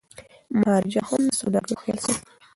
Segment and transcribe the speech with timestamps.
[0.61, 2.23] مهاراجا هم د سوداګرو خیال ساتي.